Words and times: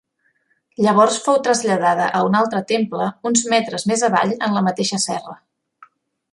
Llavors 0.85 1.17
fou 1.25 1.37
traslladada 1.47 2.07
a 2.19 2.23
un 2.29 2.39
altre 2.41 2.63
temple, 2.73 3.11
uns 3.33 3.45
metres 3.55 3.87
més 3.93 4.07
avall 4.11 4.37
en 4.41 4.59
la 4.59 4.67
mateixa 4.71 5.03
serra. 5.09 5.41